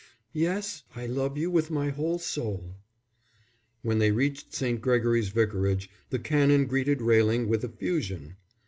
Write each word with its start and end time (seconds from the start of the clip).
"Yes, 0.33 0.81
I 0.95 1.05
love 1.05 1.37
you 1.37 1.51
with 1.51 1.69
my 1.69 1.89
whole 1.91 2.17
soul." 2.17 2.77
When 3.83 3.99
they 3.99 4.09
reached 4.11 4.51
St. 4.51 4.81
Gregory's 4.81 5.29
Vicarage, 5.29 5.91
the 6.09 6.17
Canon 6.17 6.65
greeted 6.65 7.03
Railing 7.03 7.47
with 7.47 7.63
effusion. 7.63 8.37